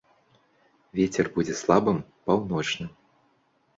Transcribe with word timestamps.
Вецер 1.01 1.29
будзе 1.37 1.53
слабым, 1.61 1.97
паўночным. 2.31 2.89